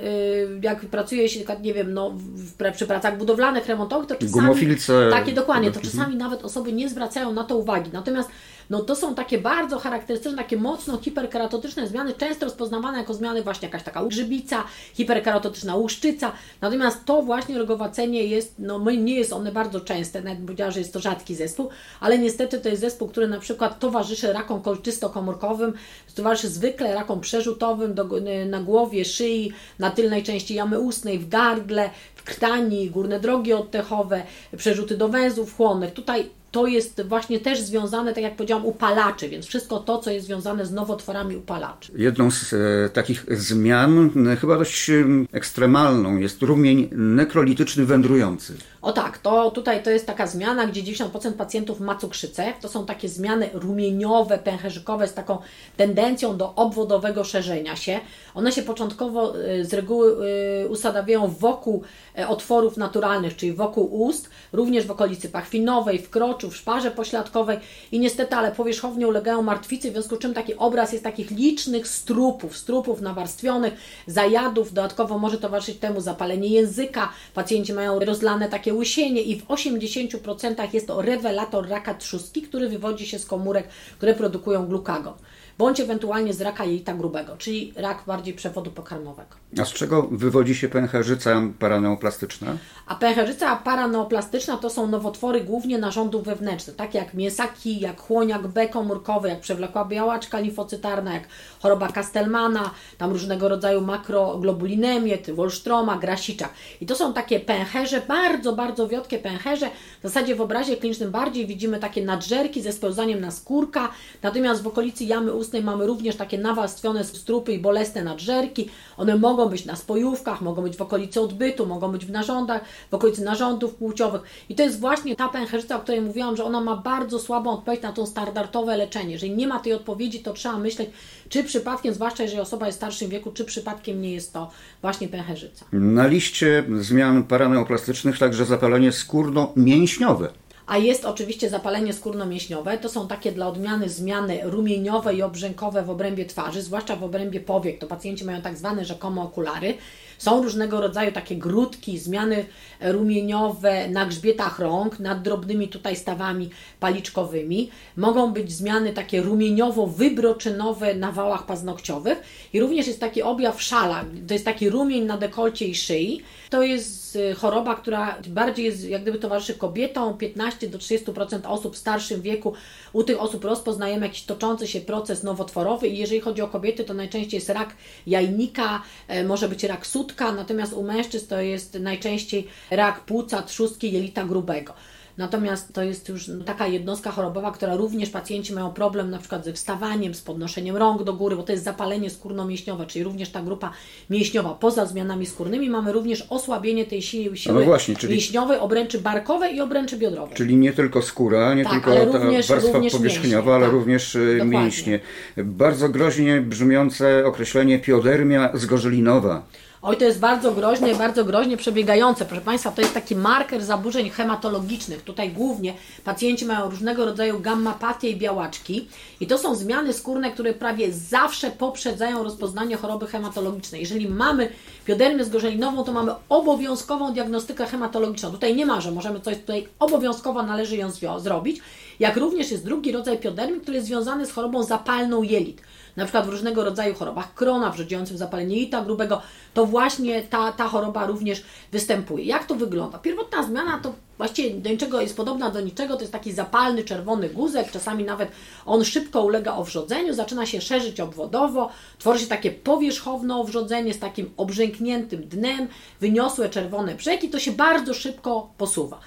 jak 0.62 0.80
pracuje 0.80 1.28
się, 1.28 1.40
nie 1.62 1.74
wiem, 1.74 1.94
no, 1.94 2.10
w, 2.10 2.22
w, 2.22 2.72
przy 2.72 2.86
pracach 2.86 3.18
budowlanych, 3.18 3.66
remontowych, 3.66 4.06
to 4.06 4.14
czasami... 4.14 4.32
Gumofilce. 4.32 5.08
Takie, 5.10 5.32
dokładnie, 5.32 5.70
to 5.72 5.80
czasami 5.80 6.16
nawet 6.16 6.44
osoby 6.44 6.72
nie 6.72 6.88
zwracają 6.88 7.32
na 7.32 7.44
to 7.44 7.56
uwagi. 7.56 7.90
Natomiast 7.92 8.30
no, 8.70 8.80
to 8.80 8.96
są 8.96 9.14
takie 9.14 9.38
bardzo 9.38 9.78
charakterystyczne, 9.78 10.38
takie 10.38 10.56
mocno 10.56 10.98
hiperkeratotyczne 10.98 11.88
zmiany, 11.88 12.14
często 12.14 12.46
rozpoznawane 12.46 12.98
jako 12.98 13.14
zmiany 13.14 13.42
właśnie 13.42 13.68
jakaś 13.68 13.82
taka 13.82 14.04
grzybica, 14.04 14.64
hiperkeratotyczna 14.94 15.76
łuszczyca. 15.76 16.32
Natomiast 16.60 17.04
to 17.04 17.22
właśnie 17.22 17.58
rogowacenie 17.58 18.24
jest, 18.24 18.54
no 18.58 18.90
nie 18.90 19.14
jest 19.14 19.32
one 19.32 19.52
bardzo 19.52 19.80
częste, 19.80 20.22
nawet 20.22 20.38
bym 20.38 20.46
powiedziała, 20.46 20.70
że 20.70 20.80
jest 20.80 20.92
to 20.92 21.00
rzadki 21.00 21.34
zespół, 21.34 21.68
ale 22.00 22.18
niestety 22.18 22.58
to 22.58 22.68
jest 22.68 22.80
zespół, 22.80 23.08
który 23.08 23.28
na 23.28 23.40
przykład 23.40 23.78
towarzyszy 23.78 24.32
rakom 24.32 24.62
kolczysto-komórkowym, 24.62 25.72
towarzyszy 26.14 26.48
zwykle 26.48 26.94
rakom 26.94 27.20
przerzutowym 27.20 27.94
do, 27.94 28.08
na 28.46 28.60
głowie, 28.60 29.04
szyi, 29.04 29.52
na 29.78 29.90
tylnej 29.90 30.22
części 30.22 30.54
jamy 30.54 30.80
ustnej, 30.80 31.18
w 31.18 31.28
gardle, 31.28 31.90
w 32.14 32.22
krtani, 32.22 32.90
górne 32.90 33.20
drogi 33.20 33.52
oddechowe, 33.52 34.22
przerzuty 34.56 34.96
do 34.96 35.08
węzłów 35.08 35.56
chłonnych. 35.56 35.92
Tutaj 35.92 36.30
to 36.50 36.66
jest 36.66 37.02
właśnie 37.08 37.40
też 37.40 37.60
związane, 37.60 38.14
tak 38.14 38.22
jak 38.22 38.36
powiedziałam, 38.36 38.66
upalaczy, 38.66 39.28
więc 39.28 39.46
wszystko 39.46 39.78
to, 39.78 39.98
co 39.98 40.10
jest 40.10 40.26
związane 40.26 40.66
z 40.66 40.72
nowotworami 40.72 41.36
upalaczy. 41.36 41.92
Jedną 41.96 42.30
z 42.30 42.52
e, 42.52 42.56
takich 42.88 43.24
zmian, 43.30 44.10
e, 44.32 44.36
chyba 44.36 44.58
dość 44.58 44.90
e, 44.90 45.04
ekstremalną, 45.32 46.16
jest 46.16 46.42
rumień 46.42 46.88
nekrolityczny 46.92 47.84
wędrujący. 47.84 48.54
O 48.86 48.92
tak, 48.92 49.18
to 49.18 49.50
tutaj 49.50 49.82
to 49.82 49.90
jest 49.90 50.06
taka 50.06 50.26
zmiana, 50.26 50.66
gdzie 50.66 50.82
90% 50.82 51.32
pacjentów 51.32 51.80
ma 51.80 51.96
cukrzycę. 51.96 52.52
To 52.60 52.68
są 52.68 52.86
takie 52.86 53.08
zmiany 53.08 53.50
rumieniowe, 53.52 54.38
pęcherzykowe 54.38 55.08
z 55.08 55.14
taką 55.14 55.38
tendencją 55.76 56.36
do 56.36 56.54
obwodowego 56.54 57.24
szerzenia 57.24 57.76
się. 57.76 58.00
One 58.34 58.52
się 58.52 58.62
początkowo 58.62 59.40
y, 59.40 59.64
z 59.64 59.74
reguły 59.74 60.26
y, 60.64 60.68
usadawiają 60.68 61.28
wokół 61.28 61.82
e, 62.18 62.28
otworów 62.28 62.76
naturalnych, 62.76 63.36
czyli 63.36 63.52
wokół 63.52 64.02
ust, 64.02 64.30
również 64.52 64.86
w 64.86 64.90
okolicy 64.90 65.28
pachwinowej, 65.28 65.98
w 65.98 66.10
kroczu, 66.10 66.50
w 66.50 66.56
szparze 66.56 66.90
pośladkowej 66.90 67.58
i 67.92 67.98
niestety, 67.98 68.34
ale 68.34 68.52
powierzchownie 68.52 69.08
ulegają 69.08 69.42
martwicy, 69.42 69.90
w 69.90 69.92
związku 69.92 70.16
z 70.16 70.18
czym 70.18 70.34
taki 70.34 70.56
obraz 70.56 70.92
jest 70.92 71.04
takich 71.04 71.30
licznych 71.30 71.88
strupów, 71.88 72.56
strupów 72.56 73.00
nawarstwionych, 73.00 73.74
zajadów, 74.06 74.72
dodatkowo 74.72 75.18
może 75.18 75.38
towarzyszyć 75.38 75.78
temu 75.78 76.00
zapalenie 76.00 76.48
języka, 76.48 77.08
pacjenci 77.34 77.72
mają 77.72 77.98
rozlane 77.98 78.48
takie 78.48 78.75
łysienie 78.76 79.22
i 79.22 79.40
w 79.40 79.44
80% 79.46 80.74
jest 80.74 80.86
to 80.86 81.02
rewelator 81.02 81.68
raka 81.68 81.94
trzustki, 81.94 82.42
który 82.42 82.68
wywodzi 82.68 83.06
się 83.06 83.18
z 83.18 83.26
komórek, 83.26 83.68
które 83.96 84.14
produkują 84.14 84.66
glukagon. 84.66 85.14
Bądź 85.58 85.80
ewentualnie 85.80 86.34
z 86.34 86.40
raka 86.40 86.64
jelita 86.64 86.94
grubego, 86.94 87.36
czyli 87.36 87.72
rak 87.76 88.02
bardziej 88.06 88.34
przewodu 88.34 88.70
pokarmowego. 88.70 89.36
A 89.60 89.64
z 89.64 89.72
czego 89.72 90.02
wywodzi 90.02 90.54
się 90.54 90.68
pęcherzyca 90.68 91.42
paraneoplastyczna? 91.58 92.56
A 92.86 92.94
pęcherzyca 92.94 93.56
paraneoplastyczna 93.56 94.56
to 94.56 94.70
są 94.70 94.86
nowotwory 94.86 95.40
głównie 95.40 95.78
narządów 95.78 96.24
wewnętrznych, 96.24 96.76
takie 96.76 96.98
jak 96.98 97.14
mięsaki, 97.14 97.80
jak 97.80 98.00
chłoniak 98.00 98.46
B 98.46 98.68
komórkowy, 98.68 99.28
jak 99.28 99.40
przewlekła 99.40 99.84
białaczka 99.84 100.40
limfocytarna, 100.40 101.14
jak 101.14 101.28
choroba 101.62 101.88
Kastelmana, 101.88 102.70
tam 102.98 103.12
różnego 103.12 103.48
rodzaju 103.48 103.80
makroglobulinemię, 103.80 105.18
Wolstroma, 105.34 105.98
Grasicza. 105.98 106.48
I 106.80 106.86
to 106.86 106.94
są 106.94 107.12
takie 107.12 107.40
pęcherze, 107.40 108.02
bardzo, 108.08 108.52
bardzo 108.52 108.88
wiotkie 108.88 109.18
pęcherze. 109.18 109.70
W 110.00 110.02
zasadzie 110.02 110.34
w 110.34 110.40
obrazie 110.40 110.76
klinicznym 110.76 111.10
bardziej 111.10 111.46
widzimy 111.46 111.78
takie 111.78 112.04
nadżerki 112.04 112.62
ze 112.62 112.72
spełzaniem 112.72 113.20
na 113.20 113.30
skórka, 113.30 113.88
natomiast 114.22 114.62
w 114.62 114.66
okolicy 114.66 115.04
jamy 115.04 115.32
mamy 115.62 115.86
również 115.86 116.16
takie 116.16 116.38
nawarstwione 116.38 117.04
strupy 117.04 117.52
i 117.52 117.58
bolesne 117.58 118.04
nadżerki. 118.04 118.68
One 118.96 119.16
mogą 119.16 119.48
być 119.48 119.64
na 119.64 119.76
spojówkach, 119.76 120.40
mogą 120.40 120.62
być 120.62 120.76
w 120.76 120.82
okolicy 120.82 121.20
odbytu, 121.20 121.66
mogą 121.66 121.92
być 121.92 122.06
w 122.06 122.10
narządach, 122.10 122.64
w 122.90 122.94
okolicy 122.94 123.24
narządów 123.24 123.74
płciowych. 123.74 124.22
I 124.48 124.54
to 124.54 124.62
jest 124.62 124.80
właśnie 124.80 125.16
ta 125.16 125.28
pęcherzyca, 125.28 125.76
o 125.76 125.80
której 125.80 126.00
mówiłam, 126.00 126.36
że 126.36 126.44
ona 126.44 126.60
ma 126.60 126.76
bardzo 126.76 127.18
słabą 127.18 127.50
odpowiedź 127.50 127.82
na 127.82 127.92
to 127.92 128.06
standardowe 128.06 128.76
leczenie. 128.76 129.12
Jeżeli 129.12 129.32
nie 129.32 129.48
ma 129.48 129.60
tej 129.60 129.72
odpowiedzi, 129.72 130.20
to 130.20 130.32
trzeba 130.32 130.58
myśleć, 130.58 130.90
czy 131.28 131.44
przypadkiem, 131.44 131.94
zwłaszcza 131.94 132.22
jeżeli 132.22 132.40
osoba 132.40 132.66
jest 132.66 132.78
w 132.78 132.80
starszym 132.80 133.10
wieku, 133.10 133.32
czy 133.32 133.44
przypadkiem 133.44 134.02
nie 134.02 134.12
jest 134.12 134.32
to 134.32 134.50
właśnie 134.82 135.08
pęcherzyca. 135.08 135.64
Na 135.72 136.06
liście 136.06 136.64
zmian 136.80 137.24
paraneoplastycznych 137.24 138.18
także 138.18 138.44
zapalenie 138.44 138.92
skórno-mięśniowe 138.92 140.28
a 140.66 140.78
jest 140.78 141.04
oczywiście 141.04 141.50
zapalenie 141.50 141.92
skórno-mięśniowe. 141.92 142.78
To 142.78 142.88
są 142.88 143.08
takie 143.08 143.32
dla 143.32 143.48
odmiany 143.48 143.88
zmiany 143.88 144.40
rumieniowe 144.42 145.14
i 145.14 145.22
obrzękowe 145.22 145.82
w 145.82 145.90
obrębie 145.90 146.26
twarzy, 146.26 146.62
zwłaszcza 146.62 146.96
w 146.96 147.04
obrębie 147.04 147.40
powiek. 147.40 147.78
To 147.78 147.86
pacjenci 147.86 148.24
mają 148.24 148.42
tak 148.42 148.56
zwane 148.56 148.84
rzekomo 148.84 149.22
okulary. 149.22 149.74
Są 150.18 150.42
różnego 150.42 150.80
rodzaju 150.80 151.12
takie 151.12 151.36
grudki, 151.36 151.98
zmiany 151.98 152.44
rumieniowe 152.80 153.88
na 153.88 154.06
grzbietach 154.06 154.58
rąk, 154.58 155.00
nad 155.00 155.22
drobnymi 155.22 155.68
tutaj 155.68 155.96
stawami 155.96 156.50
paliczkowymi. 156.80 157.70
Mogą 157.96 158.32
być 158.32 158.52
zmiany 158.52 158.92
takie 158.92 159.22
rumieniowo-wybroczynowe 159.22 160.96
na 160.96 161.12
wałach 161.12 161.46
paznokciowych 161.46 162.22
i 162.52 162.60
również 162.60 162.86
jest 162.86 163.00
taki 163.00 163.22
objaw 163.22 163.62
szala, 163.62 164.04
to 164.28 164.34
jest 164.34 164.44
taki 164.44 164.70
rumień 164.70 165.04
na 165.04 165.18
dekolcie 165.18 165.66
i 165.66 165.74
szyi. 165.74 166.22
To 166.50 166.62
jest 166.62 167.16
y, 167.16 167.34
choroba, 167.34 167.74
która 167.74 168.18
bardziej 168.28 168.66
jest, 168.66 168.84
jak 168.84 169.02
gdyby 169.02 169.18
towarzyszy 169.18 169.54
kobietom, 169.54 170.18
15 170.18 170.68
do 170.68 170.78
30% 170.78 171.40
osób 171.44 171.74
w 171.74 171.78
starszym 171.78 172.22
wieku. 172.22 172.52
U 172.92 173.02
tych 173.02 173.20
osób 173.20 173.44
rozpoznajemy 173.44 174.06
jakiś 174.06 174.22
toczący 174.22 174.66
się 174.66 174.80
proces 174.80 175.22
nowotworowy 175.22 175.88
i 175.88 175.98
jeżeli 175.98 176.20
chodzi 176.20 176.42
o 176.42 176.48
kobiety, 176.48 176.84
to 176.84 176.94
najczęściej 176.94 177.38
jest 177.38 177.48
rak 177.48 177.76
jajnika, 178.06 178.82
e, 179.08 179.24
może 179.24 179.48
być 179.48 179.64
rak 179.64 179.86
natomiast 180.36 180.72
u 180.72 180.82
mężczyzn 180.82 181.28
to 181.28 181.40
jest 181.40 181.74
najczęściej 181.80 182.46
rak 182.70 183.00
płuca, 183.00 183.42
trzustki, 183.42 183.92
jelita 183.92 184.24
grubego. 184.24 184.72
Natomiast 185.18 185.72
to 185.72 185.82
jest 185.82 186.08
już 186.08 186.30
taka 186.46 186.66
jednostka 186.66 187.10
chorobowa, 187.10 187.52
która 187.52 187.76
również 187.76 188.10
pacjenci 188.10 188.52
mają 188.52 188.72
problem 188.72 189.10
na 189.10 189.18
przykład 189.18 189.44
ze 189.44 189.52
wstawaniem, 189.52 190.14
z 190.14 190.20
podnoszeniem 190.20 190.76
rąk 190.76 191.04
do 191.04 191.14
góry, 191.14 191.36
bo 191.36 191.42
to 191.42 191.52
jest 191.52 191.64
zapalenie 191.64 192.10
skórno-mięśniowe, 192.10 192.86
czyli 192.86 193.04
również 193.04 193.30
ta 193.30 193.42
grupa 193.42 193.72
mięśniowa. 194.10 194.54
Poza 194.60 194.86
zmianami 194.86 195.26
skórnymi 195.26 195.70
mamy 195.70 195.92
również 195.92 196.26
osłabienie 196.30 196.86
tej 196.86 197.02
siły, 197.02 197.36
siły 197.36 197.58
no 197.60 197.64
właśnie, 197.64 197.96
czyli... 197.96 198.12
mięśniowej, 198.12 198.58
obręczy 198.58 199.00
barkowej 199.00 199.56
i 199.56 199.60
obręczy 199.60 199.96
biodrowej. 199.96 200.36
Czyli 200.36 200.56
nie 200.56 200.72
tylko 200.72 201.02
skóra, 201.02 201.54
nie 201.54 201.64
tak, 201.64 201.72
tylko 201.72 201.94
ta 201.94 202.04
również, 202.04 202.48
warstwa 202.48 202.72
również 202.72 202.92
powierzchniowa, 202.92 203.36
mięśnie, 203.36 203.54
ale 203.54 203.64
tak. 203.64 203.72
również 203.72 204.16
e, 204.16 204.18
Dokładnie. 204.18 204.58
mięśnie. 204.58 205.00
Bardzo 205.36 205.88
groźnie 205.88 206.40
brzmiące 206.40 207.26
określenie 207.26 207.78
piodermia 207.78 208.50
zgorzelinowa. 208.54 209.42
Oj, 209.88 209.96
to 209.96 210.04
jest 210.04 210.18
bardzo 210.18 210.52
groźne, 210.52 210.94
bardzo 210.94 211.24
groźnie 211.24 211.56
przebiegające. 211.56 212.24
Proszę 212.24 212.42
Państwa, 212.42 212.70
to 212.70 212.80
jest 212.80 212.94
taki 212.94 213.16
marker 213.16 213.64
zaburzeń 213.64 214.10
hematologicznych. 214.10 215.02
Tutaj 215.02 215.30
głównie 215.30 215.74
pacjenci 216.04 216.44
mają 216.44 216.70
różnego 216.70 217.04
rodzaju 217.04 217.40
gammapatie 217.40 218.10
i 218.10 218.16
białaczki. 218.16 218.88
I 219.20 219.26
to 219.26 219.38
są 219.38 219.54
zmiany 219.54 219.92
skórne, 219.92 220.30
które 220.30 220.52
prawie 220.54 220.92
zawsze 220.92 221.50
poprzedzają 221.50 222.22
rozpoznanie 222.22 222.76
choroby 222.76 223.06
hematologicznej. 223.06 223.80
Jeżeli 223.80 224.08
mamy 224.08 224.48
piodermię 224.84 225.24
zgorzelinową, 225.24 225.84
to 225.84 225.92
mamy 225.92 226.12
obowiązkową 226.28 227.12
diagnostykę 227.12 227.66
hematologiczną. 227.66 228.30
Tutaj 228.30 228.56
nie 228.56 228.66
ma, 228.66 228.80
że 228.80 228.92
możemy 228.92 229.20
coś 229.20 229.36
tutaj 229.36 229.68
obowiązkowo 229.78 230.42
należy 230.42 230.76
ją 230.76 230.90
zrobić. 231.20 231.60
Jak 232.00 232.16
również 232.16 232.50
jest 232.50 232.64
drugi 232.64 232.92
rodzaj 232.92 233.18
piodermii, 233.18 233.60
który 233.60 233.74
jest 233.74 233.86
związany 233.86 234.26
z 234.26 234.32
chorobą 234.32 234.62
zapalną 234.62 235.22
jelit 235.22 235.62
na 235.96 236.04
przykład 236.04 236.26
w 236.26 236.28
różnego 236.28 236.64
rodzaju 236.64 236.94
chorobach 236.94 237.34
krona, 237.34 237.70
w 237.70 238.16
zapalenie 238.16 238.56
jelita 238.56 238.84
grubego, 238.84 239.22
to 239.54 239.66
właśnie 239.66 240.22
ta, 240.22 240.52
ta 240.52 240.68
choroba 240.68 241.06
również 241.06 241.42
występuje. 241.72 242.24
Jak 242.24 242.44
to 242.44 242.54
wygląda? 242.54 242.98
Pierwotna 242.98 243.42
zmiana 243.42 243.80
to 243.82 243.92
właściwie 244.18 244.60
do 244.60 244.70
niczego 244.70 245.00
jest 245.00 245.16
podobna 245.16 245.50
do 245.50 245.60
niczego, 245.60 245.94
to 245.94 246.00
jest 246.00 246.12
taki 246.12 246.32
zapalny 246.32 246.84
czerwony 246.84 247.28
guzek, 247.28 247.70
czasami 247.70 248.04
nawet 248.04 248.30
on 248.66 248.84
szybko 248.84 249.22
ulega 249.22 249.54
owrzodzeniu, 249.54 250.14
zaczyna 250.14 250.46
się 250.46 250.60
szerzyć 250.60 251.00
obwodowo, 251.00 251.70
tworzy 251.98 252.20
się 252.20 252.26
takie 252.26 252.50
powierzchowne 252.50 253.36
owrzodzenie 253.36 253.94
z 253.94 253.98
takim 253.98 254.30
obrzękniętym 254.36 255.28
dnem, 255.28 255.68
wyniosłe 256.00 256.48
czerwone 256.48 256.94
brzegi, 256.94 257.28
to 257.28 257.38
się 257.38 257.52
bardzo 257.52 257.94
szybko 257.94 258.50
posuwa. 258.58 259.00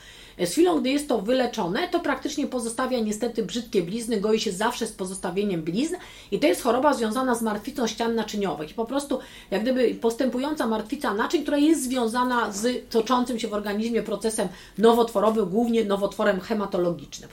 Z 0.46 0.52
chwilą, 0.52 0.80
gdy 0.80 0.90
jest 0.90 1.08
to 1.08 1.22
wyleczone, 1.22 1.88
to 1.88 2.00
praktycznie 2.00 2.48
pozostawia 2.48 3.00
niestety 3.00 3.44
brzydkie 3.44 3.82
blizny, 3.82 4.22
goi 4.22 4.40
się 4.40 4.52
zawsze 4.52 4.88
z 4.88 4.92
pozostawieniem 4.92 5.62
blizn 5.62 5.96
i 6.32 6.40
to 6.40 6.48
jest 6.48 6.62
choroba 6.62 6.94
związana 6.94 7.36
z 7.36 7.42
martwicą 7.42 7.88
ścian 7.88 8.16
naczyniowych 8.16 8.72
i 8.72 8.74
po 8.74 8.86
prostu 8.86 9.20
jak 9.52 9.62
gdyby 9.62 9.96
postępująca 9.96 10.68
martwica 10.68 11.14
naczyń, 11.14 11.42
która 11.42 11.58
jest 11.58 11.84
związana 11.84 12.52
z 12.52 12.90
toczącym 12.90 13.40
się 13.40 13.48
w 13.48 13.54
organizmie 13.54 14.04
procesem 14.04 14.48
nowotworowym, 14.78 15.50
głównie 15.50 15.86
nowotworem 15.86 16.40
hematologicznym. 16.40 17.30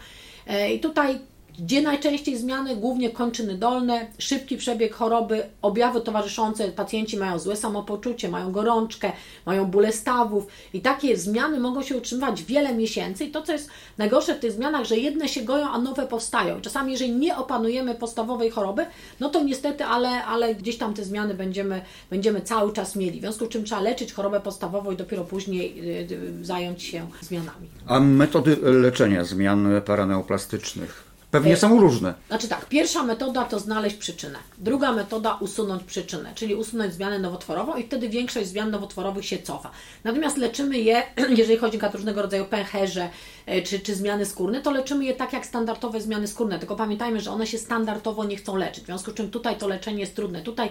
E, 0.46 0.72
I 0.72 0.80
tutaj 0.80 1.18
gdzie 1.58 1.82
najczęściej 1.82 2.36
zmiany? 2.36 2.76
Głównie 2.76 3.10
kończyny 3.10 3.58
dolne, 3.58 4.06
szybki 4.18 4.56
przebieg 4.56 4.94
choroby, 4.94 5.42
objawy 5.62 6.00
towarzyszące, 6.00 6.68
pacjenci 6.68 7.16
mają 7.16 7.38
złe 7.38 7.56
samopoczucie, 7.56 8.28
mają 8.28 8.52
gorączkę, 8.52 9.12
mają 9.46 9.64
bóle 9.64 9.92
stawów 9.92 10.46
i 10.72 10.80
takie 10.80 11.16
zmiany 11.16 11.60
mogą 11.60 11.82
się 11.82 11.96
utrzymywać 11.96 12.42
wiele 12.42 12.74
miesięcy 12.74 13.24
i 13.24 13.30
to, 13.30 13.42
co 13.42 13.52
jest 13.52 13.70
najgorsze 13.98 14.34
w 14.34 14.38
tych 14.38 14.52
zmianach, 14.52 14.84
że 14.84 14.96
jedne 14.96 15.28
się 15.28 15.42
goją, 15.42 15.70
a 15.70 15.78
nowe 15.78 16.06
powstają. 16.06 16.60
Czasami, 16.60 16.92
jeżeli 16.92 17.12
nie 17.12 17.36
opanujemy 17.36 17.94
podstawowej 17.94 18.50
choroby, 18.50 18.86
no 19.20 19.28
to 19.28 19.44
niestety, 19.44 19.84
ale, 19.84 20.24
ale 20.24 20.54
gdzieś 20.54 20.78
tam 20.78 20.94
te 20.94 21.04
zmiany 21.04 21.34
będziemy, 21.34 21.80
będziemy 22.10 22.40
cały 22.40 22.72
czas 22.72 22.96
mieli, 22.96 23.18
w 23.18 23.22
związku 23.22 23.46
z 23.46 23.48
czym 23.48 23.64
trzeba 23.64 23.80
leczyć 23.80 24.12
chorobę 24.12 24.40
podstawową 24.40 24.90
i 24.92 24.96
dopiero 24.96 25.24
później 25.24 25.80
y, 25.80 26.14
y, 26.40 26.44
zająć 26.44 26.82
się 26.82 27.06
zmianami. 27.20 27.68
A 27.86 28.00
metody 28.00 28.56
leczenia 28.62 29.24
zmian 29.24 29.68
paraneoplastycznych? 29.86 31.15
Pewnie 31.30 31.56
są 31.56 31.80
różne. 31.80 32.14
Znaczy 32.28 32.48
tak, 32.48 32.66
pierwsza 32.66 33.02
metoda 33.02 33.44
to 33.44 33.58
znaleźć 33.58 33.96
przyczynę. 33.96 34.38
Druga 34.58 34.92
metoda 34.92 35.34
usunąć 35.40 35.82
przyczynę, 35.82 36.32
czyli 36.34 36.54
usunąć 36.54 36.94
zmianę 36.94 37.18
nowotworową 37.18 37.76
i 37.76 37.82
wtedy 37.82 38.08
większość 38.08 38.48
zmian 38.48 38.70
nowotworowych 38.70 39.26
się 39.26 39.38
cofa. 39.38 39.70
Natomiast 40.04 40.36
leczymy 40.36 40.78
je, 40.78 41.02
jeżeli 41.36 41.58
chodzi 41.58 41.82
o 41.82 41.90
różnego 41.92 42.22
rodzaju 42.22 42.44
pęcherze 42.44 43.08
e, 43.46 43.62
czy, 43.62 43.80
czy 43.80 43.94
zmiany 43.94 44.26
skórne, 44.26 44.62
to 44.62 44.70
leczymy 44.70 45.04
je 45.04 45.14
tak 45.14 45.32
jak 45.32 45.46
standardowe 45.46 46.00
zmiany 46.00 46.26
skórne, 46.26 46.58
tylko 46.58 46.76
pamiętajmy, 46.76 47.20
że 47.20 47.30
one 47.30 47.46
się 47.46 47.58
standardowo 47.58 48.24
nie 48.24 48.36
chcą 48.36 48.56
leczyć. 48.56 48.84
W 48.84 48.86
związku 48.86 49.10
z 49.10 49.14
czym 49.14 49.30
tutaj 49.30 49.56
to 49.56 49.68
leczenie 49.68 50.00
jest 50.00 50.16
trudne. 50.16 50.42
Tutaj 50.42 50.70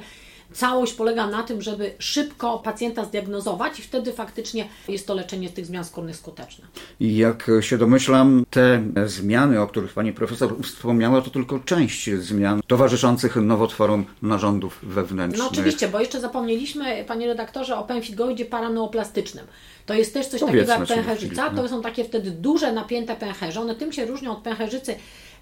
Całość 0.53 0.93
polega 0.93 1.27
na 1.27 1.43
tym, 1.43 1.61
żeby 1.61 1.93
szybko 1.99 2.59
pacjenta 2.59 3.05
zdiagnozować 3.05 3.79
i 3.79 3.81
wtedy 3.81 4.13
faktycznie 4.13 4.67
jest 4.87 5.07
to 5.07 5.13
leczenie 5.13 5.49
tych 5.49 5.65
zmian 5.65 5.85
skórnych 5.85 6.15
skuteczne. 6.15 6.65
I 6.99 7.17
jak 7.17 7.51
się 7.61 7.77
domyślam, 7.77 8.45
te 8.49 8.83
zmiany, 9.05 9.61
o 9.61 9.67
których 9.67 9.93
Pani 9.93 10.13
Profesor 10.13 10.55
wspomniała, 10.63 11.21
to 11.21 11.29
tylko 11.29 11.59
część 11.59 12.09
zmian 12.09 12.61
towarzyszących 12.67 13.35
nowotworom 13.35 14.05
narządów 14.21 14.79
wewnętrznych. 14.83 15.39
No 15.39 15.51
oczywiście, 15.51 15.87
bo 15.87 15.99
jeszcze 15.99 16.21
zapomnieliśmy, 16.21 17.05
Panie 17.07 17.27
Redaktorze, 17.27 17.77
o 17.77 17.83
pęfigoidzie 17.83 18.45
paraneoplastycznym. 18.45 19.45
To 19.85 19.93
jest 19.93 20.13
też 20.13 20.27
coś 20.27 20.41
takiego 20.41 20.71
jak 20.71 20.87
pęcherzyca. 20.87 21.49
To 21.49 21.67
są 21.67 21.81
takie 21.81 22.03
wtedy 22.03 22.31
duże, 22.31 22.71
napięte 22.71 23.15
pęcherze. 23.15 23.61
One 23.61 23.75
tym 23.75 23.91
się 23.91 24.05
różnią 24.05 24.31
od 24.31 24.39
pęcherzycy 24.39 24.95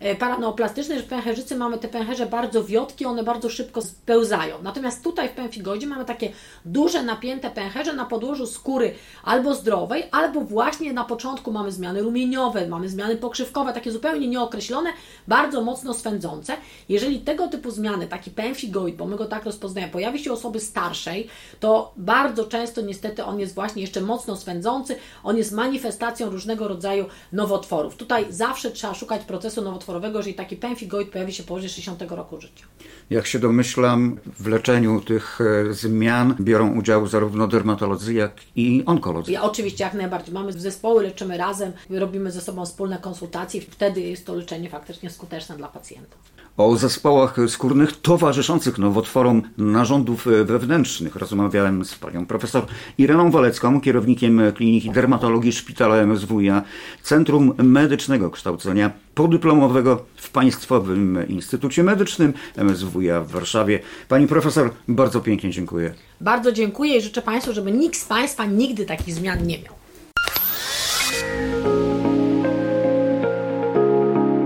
E, 0.04 0.16
paranoplastycznej, 0.16 0.98
że 0.98 1.04
w 1.04 1.08
pęcherzycy 1.08 1.56
mamy 1.56 1.78
te 1.78 1.88
pęcherze 1.88 2.26
bardzo 2.26 2.64
wiotkie, 2.64 3.08
one 3.08 3.24
bardzo 3.24 3.50
szybko 3.50 3.82
spełzają. 3.82 4.56
Natomiast 4.64 5.04
tutaj 5.04 5.30
w 5.30 5.32
pęfigoidzie 5.32 5.88
mamy 5.88 6.06
takie 6.06 6.32
duże, 6.66 7.04
napięte 7.04 7.50
pęcherze 7.50 7.94
na 7.94 8.06
podłożu 8.06 8.48
skóry 8.48 8.94
albo 9.24 9.56
zdrowej, 9.56 10.04
albo 10.12 10.42
właśnie 10.42 10.94
na 10.94 11.04
początku 11.04 11.52
mamy 11.52 11.72
zmiany 11.72 12.02
rumieniowe, 12.02 12.68
mamy 12.68 12.90
zmiany 12.90 13.16
pokrzywkowe, 13.16 13.74
takie 13.74 13.92
zupełnie 13.92 14.28
nieokreślone, 14.28 14.90
bardzo 15.28 15.62
mocno 15.62 15.94
swędzące. 15.94 16.58
Jeżeli 16.90 17.20
tego 17.20 17.48
typu 17.48 17.72
zmiany, 17.72 18.08
taki 18.08 18.32
pęfigoid, 18.32 18.96
bo 18.96 19.06
my 19.06 19.16
go 19.16 19.26
tak 19.26 19.46
rozpoznajemy, 19.46 19.94
pojawi 19.94 20.20
się 20.20 20.32
u 20.32 20.34
osoby 20.34 20.60
starszej, 20.60 21.28
to 21.60 21.94
bardzo 21.98 22.46
często 22.46 22.82
niestety 22.82 23.24
on 23.24 23.40
jest 23.40 23.56
właśnie 23.56 23.82
jeszcze 23.82 24.02
mocno 24.02 24.33
mocno 24.34 24.42
swędzący, 24.42 24.96
on 25.24 25.38
jest 25.38 25.52
manifestacją 25.52 26.30
różnego 26.30 26.68
rodzaju 26.68 27.06
nowotworów. 27.32 27.96
Tutaj 27.96 28.26
zawsze 28.30 28.72
trzeba 28.72 28.94
szukać 28.94 29.24
procesu 29.24 29.62
nowotworowego, 29.62 30.20
jeżeli 30.20 30.36
taki 30.36 30.56
pemfigoid 30.56 31.10
pojawi 31.10 31.34
się 31.34 31.44
powyżej 31.44 31.70
60 31.70 32.02
roku 32.12 32.42
życia. 32.42 32.66
Jak 33.10 33.28
się 33.28 33.40
domyślam, 33.40 34.18
w 34.40 34.48
leczeniu 34.48 35.02
tych 35.02 35.40
e, 35.42 35.74
zmian 35.74 36.36
biorą 36.40 36.76
udział 36.76 37.08
zarówno 37.08 37.48
dermatolodzy, 37.48 38.14
jak 38.14 38.34
i 38.56 38.84
onkolodzy. 38.86 39.32
Ja, 39.32 39.44
oczywiście, 39.44 39.84
jak 39.84 39.94
najbardziej. 39.94 40.34
Mamy 40.34 40.54
zespoły, 40.54 41.04
leczymy 41.04 41.38
razem, 41.38 41.72
robimy 41.90 42.32
ze 42.32 42.42
sobą 42.42 42.66
wspólne 42.66 42.98
konsultacje 42.98 43.62
wtedy 43.62 44.02
jest 44.02 44.26
to 44.26 44.36
leczenie 44.36 44.70
faktycznie 44.70 45.10
skuteczne 45.10 45.58
dla 45.58 45.68
pacjentów. 45.68 46.20
O 46.58 46.76
zespołach 46.78 47.36
skórnych 47.48 48.02
towarzyszących 48.02 48.78
nowotworom 48.78 49.42
narządów 49.58 50.26
wewnętrznych 50.26 51.16
rozmawiałem 51.16 51.86
z 51.86 51.96
panią 51.96 52.26
profesor 52.26 52.66
Ireną 52.98 53.32
Walecką, 53.32 53.82
kierownikiem 54.24 54.54
Kliniki 54.56 54.92
Dermatologii 54.92 55.52
Szpitala 55.52 55.96
MSWiA, 55.96 56.62
Centrum 57.04 57.54
Medycznego 57.58 58.32
Kształcenia 58.32 58.92
Podyplomowego 59.16 60.06
w 60.16 60.30
Państwowym 60.30 61.28
Instytucie 61.28 61.84
Medycznym 61.84 62.34
MSWiA 62.58 63.22
w 63.22 63.32
Warszawie. 63.32 63.80
Pani 64.08 64.28
profesor, 64.28 64.72
bardzo 64.88 65.22
pięknie 65.22 65.50
dziękuję. 65.50 65.94
Bardzo 66.22 66.52
dziękuję 66.52 66.98
i 66.98 67.02
życzę 67.02 67.22
Państwu, 67.22 67.54
żeby 67.54 67.72
nikt 67.72 67.96
z 67.96 68.06
Państwa 68.06 68.46
nigdy 68.46 68.86
takich 68.86 69.14
zmian 69.14 69.48
nie 69.48 69.58
miał. 69.58 69.74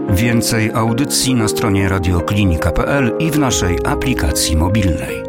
Więcej 0.09 0.71
audycji 0.71 1.35
na 1.35 1.47
stronie 1.47 1.89
radioklinika.pl 1.89 3.11
i 3.19 3.31
w 3.31 3.39
naszej 3.39 3.77
aplikacji 3.85 4.57
mobilnej. 4.57 5.26